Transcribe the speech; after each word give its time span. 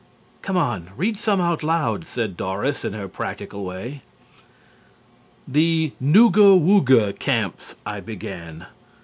"Come 0.41 0.57
on, 0.57 0.89
read 0.97 1.15
some 1.15 1.39
out 1.39 1.61
loud," 1.61 2.07
said 2.07 2.35
Doris 2.35 2.83
in 2.83 2.93
her 2.93 3.07
practical 3.07 3.63
way. 3.63 4.01
"'The 5.47 5.93
Nooga 6.01 6.57
Wooga 6.59 7.13
Camps,'" 7.19 7.75
I 7.85 7.99
began. 7.99 8.65